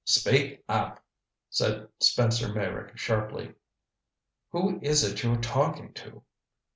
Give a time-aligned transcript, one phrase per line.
[0.03, 1.05] "Speak up,"
[1.51, 3.53] said Spencer Meyrick sharply.
[4.49, 6.23] "Who is it you're talking to?"